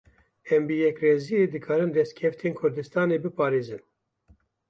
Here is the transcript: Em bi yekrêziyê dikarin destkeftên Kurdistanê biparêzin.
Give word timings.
Em 0.53 0.63
bi 0.67 0.75
yekrêziyê 0.83 1.41
dikarin 1.53 1.91
destkeftên 1.95 2.53
Kurdistanê 2.59 3.17
biparêzin. 3.23 3.83